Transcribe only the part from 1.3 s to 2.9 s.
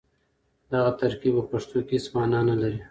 په پښتو کې هېڅ مانا نه لري.